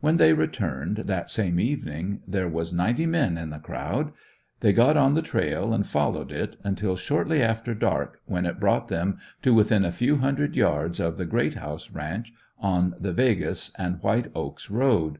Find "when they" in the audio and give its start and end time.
0.00-0.32